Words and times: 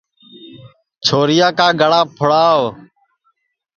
چھورِیا 1.05 1.47
کا 1.57 1.67
گݪا 1.79 2.01
پُھڑاو 2.15 2.63